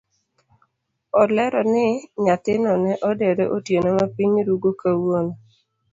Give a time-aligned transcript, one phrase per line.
[1.21, 1.85] Olero ni
[2.23, 5.33] nyathino ne odere otieno mapiny rugo kawuono.